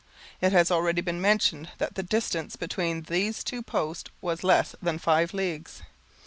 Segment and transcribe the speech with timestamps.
[0.41, 4.97] It has already been mentioned that the distance between these two posts was less than
[4.97, 5.83] five leagues.